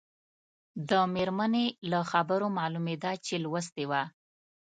[0.89, 4.03] د مېرمنې له خبرو معلومېده چې لوستې وه.